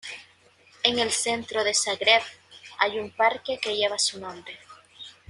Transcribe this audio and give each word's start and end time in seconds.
En 0.81 0.97
el 0.97 1.11
centro 1.11 1.63
de 1.63 1.75
Zagreb 1.75 2.23
hay 2.79 2.97
un 2.97 3.11
parque 3.11 3.59
que 3.59 3.75
lleva 3.77 3.99
su 3.99 4.19
nombre. 4.19 4.57